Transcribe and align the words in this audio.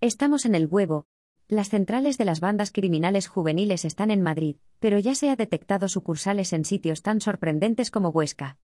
Estamos 0.00 0.46
en 0.46 0.54
el 0.54 0.68
huevo. 0.68 1.08
Las 1.48 1.70
centrales 1.70 2.18
de 2.18 2.24
las 2.24 2.38
bandas 2.38 2.70
criminales 2.70 3.26
juveniles 3.26 3.84
están 3.84 4.12
en 4.12 4.22
Madrid, 4.22 4.58
pero 4.78 5.00
ya 5.00 5.16
se 5.16 5.28
ha 5.28 5.34
detectado 5.34 5.88
sucursales 5.88 6.52
en 6.52 6.64
sitios 6.64 7.02
tan 7.02 7.20
sorprendentes 7.20 7.90
como 7.90 8.10
Huesca. 8.10 8.58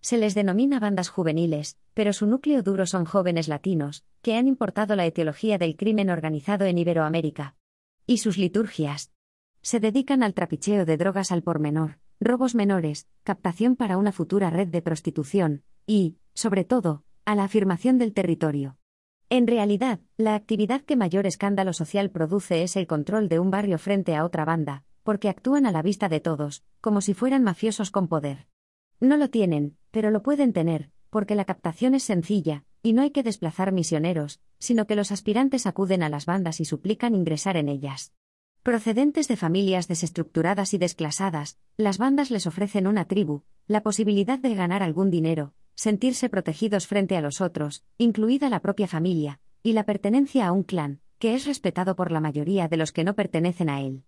Se 0.00 0.18
les 0.18 0.34
denomina 0.34 0.80
bandas 0.80 1.08
juveniles, 1.08 1.78
pero 1.94 2.12
su 2.12 2.26
núcleo 2.26 2.64
duro 2.64 2.86
son 2.86 3.04
jóvenes 3.04 3.46
latinos, 3.46 4.04
que 4.20 4.34
han 4.34 4.48
importado 4.48 4.96
la 4.96 5.06
etiología 5.06 5.58
del 5.58 5.76
crimen 5.76 6.10
organizado 6.10 6.64
en 6.64 6.76
Iberoamérica. 6.76 7.54
Y 8.04 8.18
sus 8.18 8.36
liturgias. 8.36 9.12
Se 9.62 9.78
dedican 9.78 10.24
al 10.24 10.34
trapicheo 10.34 10.86
de 10.86 10.96
drogas 10.96 11.30
al 11.30 11.44
por 11.44 11.60
menor, 11.60 12.00
robos 12.18 12.56
menores, 12.56 13.06
captación 13.22 13.76
para 13.76 13.96
una 13.96 14.10
futura 14.10 14.50
red 14.50 14.66
de 14.66 14.82
prostitución, 14.82 15.62
y, 15.86 16.16
sobre 16.34 16.64
todo, 16.64 17.04
a 17.24 17.36
la 17.36 17.44
afirmación 17.44 17.96
del 17.98 18.12
territorio. 18.12 18.79
En 19.32 19.46
realidad, 19.46 20.00
la 20.16 20.34
actividad 20.34 20.80
que 20.80 20.96
mayor 20.96 21.24
escándalo 21.24 21.72
social 21.72 22.10
produce 22.10 22.64
es 22.64 22.74
el 22.74 22.88
control 22.88 23.28
de 23.28 23.38
un 23.38 23.52
barrio 23.52 23.78
frente 23.78 24.16
a 24.16 24.24
otra 24.24 24.44
banda, 24.44 24.82
porque 25.04 25.28
actúan 25.28 25.66
a 25.66 25.70
la 25.70 25.82
vista 25.82 26.08
de 26.08 26.18
todos, 26.18 26.64
como 26.80 27.00
si 27.00 27.14
fueran 27.14 27.44
mafiosos 27.44 27.92
con 27.92 28.08
poder. 28.08 28.48
No 28.98 29.16
lo 29.16 29.30
tienen, 29.30 29.76
pero 29.92 30.10
lo 30.10 30.24
pueden 30.24 30.52
tener, 30.52 30.90
porque 31.10 31.36
la 31.36 31.44
captación 31.44 31.94
es 31.94 32.02
sencilla, 32.02 32.64
y 32.82 32.92
no 32.92 33.02
hay 33.02 33.12
que 33.12 33.22
desplazar 33.22 33.70
misioneros, 33.70 34.40
sino 34.58 34.88
que 34.88 34.96
los 34.96 35.12
aspirantes 35.12 35.64
acuden 35.64 36.02
a 36.02 36.08
las 36.08 36.26
bandas 36.26 36.58
y 36.58 36.64
suplican 36.64 37.14
ingresar 37.14 37.56
en 37.56 37.68
ellas. 37.68 38.12
Procedentes 38.64 39.28
de 39.28 39.36
familias 39.36 39.86
desestructuradas 39.86 40.74
y 40.74 40.78
desclasadas, 40.78 41.56
las 41.76 41.98
bandas 41.98 42.32
les 42.32 42.48
ofrecen 42.48 42.88
una 42.88 43.04
tribu, 43.04 43.44
la 43.68 43.84
posibilidad 43.84 44.40
de 44.40 44.56
ganar 44.56 44.82
algún 44.82 45.08
dinero, 45.08 45.54
sentirse 45.80 46.28
protegidos 46.28 46.86
frente 46.86 47.16
a 47.16 47.22
los 47.22 47.40
otros, 47.40 47.84
incluida 47.96 48.50
la 48.50 48.60
propia 48.60 48.86
familia, 48.86 49.40
y 49.62 49.72
la 49.72 49.84
pertenencia 49.84 50.46
a 50.46 50.52
un 50.52 50.62
clan, 50.62 51.00
que 51.18 51.32
es 51.32 51.46
respetado 51.46 51.96
por 51.96 52.12
la 52.12 52.20
mayoría 52.20 52.68
de 52.68 52.76
los 52.76 52.92
que 52.92 53.02
no 53.02 53.14
pertenecen 53.14 53.70
a 53.70 53.80
él. 53.80 54.04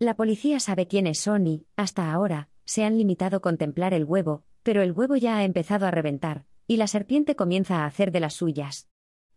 La 0.00 0.16
policía 0.16 0.58
sabe 0.58 0.88
quiénes 0.88 1.20
son 1.20 1.46
y, 1.46 1.64
hasta 1.76 2.12
ahora, 2.12 2.48
se 2.64 2.82
han 2.82 2.98
limitado 2.98 3.36
a 3.36 3.40
contemplar 3.40 3.94
el 3.94 4.02
huevo, 4.02 4.42
pero 4.64 4.82
el 4.82 4.90
huevo 4.90 5.14
ya 5.14 5.36
ha 5.36 5.44
empezado 5.44 5.86
a 5.86 5.92
reventar, 5.92 6.44
y 6.66 6.76
la 6.76 6.88
serpiente 6.88 7.36
comienza 7.36 7.84
a 7.84 7.86
hacer 7.86 8.10
de 8.10 8.18
las 8.18 8.34
suyas. 8.34 8.88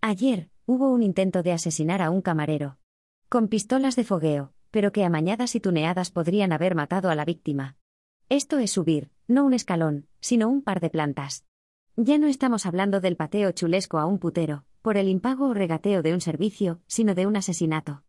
Ayer, 0.02 0.50
hubo 0.66 0.91
un 0.91 1.03
intento 1.03 1.44
de 1.44 1.52
asesinar 1.52 2.02
a 2.02 2.09
un 2.09 2.23
camarero. 2.23 2.80
Con 3.30 3.47
pistolas 3.47 3.95
de 3.95 4.06
fogueo, 4.06 4.53
pero 4.72 4.91
que 4.91 5.06
amañadas 5.06 5.53
y 5.53 5.59
tuneadas 5.59 6.09
podrían 6.09 6.52
haber 6.52 6.73
matado 6.73 7.11
a 7.11 7.16
la 7.16 7.25
víctima. 7.25 7.78
Esto 8.28 8.58
es 8.58 8.72
subir, 8.72 9.11
no 9.28 9.45
un 9.45 9.53
escalón, 9.53 10.08
sino 10.19 10.50
un 10.50 10.63
par 10.63 10.80
de 10.80 10.89
plantas. 10.89 11.45
Ya 11.97 12.17
no 12.17 12.27
estamos 12.27 12.65
hablando 12.65 12.99
del 12.99 13.15
pateo 13.15 13.53
chulesco 13.53 13.99
a 13.99 14.05
un 14.05 14.19
putero, 14.19 14.65
por 14.81 14.97
el 14.97 15.07
impago 15.07 15.47
o 15.47 15.53
regateo 15.53 16.01
de 16.01 16.13
un 16.13 16.19
servicio, 16.19 16.81
sino 16.88 17.15
de 17.15 17.25
un 17.25 17.38
asesinato. 17.38 18.03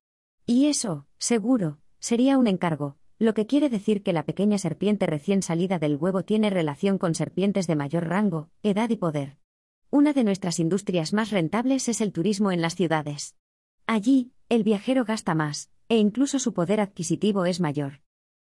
Y 0.44 0.66
eso, 0.66 1.06
seguro, 1.18 1.78
sería 2.00 2.36
un 2.36 2.48
encargo, 2.48 2.96
lo 3.20 3.32
que 3.32 3.46
quiere 3.46 3.70
decir 3.70 4.02
que 4.02 4.12
la 4.12 4.24
pequeña 4.24 4.58
serpiente 4.58 5.06
recién 5.06 5.40
salida 5.40 5.78
del 5.78 5.94
huevo 5.94 6.24
tiene 6.24 6.50
relación 6.50 6.98
con 6.98 7.14
serpientes 7.14 7.68
de 7.68 7.76
mayor 7.76 8.08
rango, 8.08 8.50
edad 8.64 8.90
y 8.90 8.96
poder. 8.96 9.38
Una 9.90 10.12
de 10.12 10.24
nuestras 10.24 10.58
industrias 10.58 11.12
más 11.12 11.30
rentables 11.30 11.88
es 11.88 12.00
el 12.00 12.12
turismo 12.12 12.50
en 12.50 12.62
las 12.62 12.74
ciudades. 12.74 13.36
Allí, 13.86 14.32
el 14.48 14.64
viajero 14.64 15.04
gasta 15.04 15.36
más, 15.36 15.70
e 15.88 15.96
incluso 15.96 16.40
su 16.40 16.54
poder 16.54 16.80
adquisitivo 16.80 17.46
es 17.46 17.60
mayor. 17.60 18.00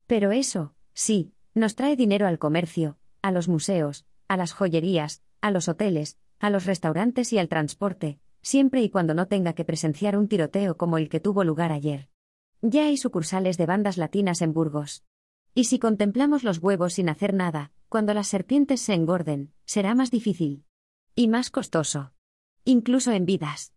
Pero 0.06 0.31
eso, 0.31 0.75
sí, 0.94 1.34
nos 1.56 1.73
trae 1.73 1.95
dinero 1.95 2.28
al 2.28 2.38
comercio, 2.38 3.00
a 3.23 3.31
los 3.31 3.47
museos, 3.47 4.06
a 4.28 4.38
las 4.38 4.53
joyerías, 4.53 5.23
a 5.42 5.52
los 5.52 5.67
hoteles, 5.67 6.17
a 6.39 6.50
los 6.50 6.66
restaurantes 6.66 7.34
y 7.34 7.38
al 7.38 7.50
transporte, 7.50 8.20
siempre 8.42 8.81
y 8.81 8.89
cuando 8.89 9.14
no 9.14 9.28
tenga 9.28 9.53
que 9.53 9.66
presenciar 9.66 10.17
un 10.17 10.28
tiroteo 10.28 10.78
como 10.78 10.97
el 10.97 11.09
que 11.09 11.20
tuvo 11.20 11.44
lugar 11.44 11.72
ayer. 11.72 12.09
Ya 12.61 12.86
hay 12.86 12.97
sucursales 12.97 13.58
de 13.58 13.66
bandas 13.66 13.97
latinas 13.97 14.42
en 14.42 14.53
Burgos. 14.53 15.03
Y 15.53 15.66
si 15.66 15.80
contemplamos 15.80 16.44
los 16.44 16.59
huevos 16.59 16.94
sin 16.94 17.09
hacer 17.09 17.34
nada, 17.34 17.72
cuando 17.89 18.14
las 18.14 18.28
serpientes 18.28 18.81
se 18.81 18.94
engorden, 18.94 19.51
será 19.66 19.96
más 19.96 20.12
difícil. 20.12 20.63
Y 21.13 21.28
más 21.28 21.50
costoso. 21.50 22.13
Incluso 22.63 23.12
en 23.12 23.25
vidas. 23.25 23.69